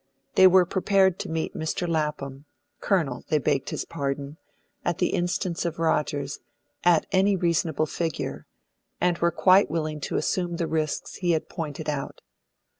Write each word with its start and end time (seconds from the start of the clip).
They 0.33 0.47
were 0.47 0.65
prepared 0.65 1.19
to 1.19 1.29
meet 1.29 1.53
Mr. 1.53 1.87
Lapham 1.87 2.45
Colonel, 2.79 3.23
they 3.29 3.37
begged 3.37 3.69
his 3.69 3.85
pardon, 3.85 4.37
at 4.83 4.97
the 4.97 5.09
instance 5.09 5.63
of 5.63 5.77
Rogers 5.77 6.39
at 6.83 7.05
any 7.11 7.35
reasonable 7.35 7.85
figure, 7.85 8.47
and 8.99 9.19
were 9.19 9.29
quite 9.29 9.69
willing 9.69 10.01
to 10.01 10.15
assume 10.17 10.55
the 10.55 10.65
risks 10.65 11.17
he 11.17 11.33
had 11.33 11.49
pointed 11.49 11.87
out. 11.87 12.21